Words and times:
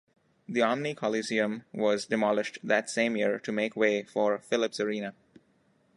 The 0.49 0.63
Omni 0.63 0.95
Coliseum 0.95 1.63
was 1.71 2.07
demolished 2.07 2.57
that 2.63 2.89
same 2.89 3.15
year 3.15 3.37
to 3.37 3.51
make 3.51 3.75
way 3.75 4.01
for 4.01 4.39
Philips 4.39 4.79
Arena. 4.79 5.13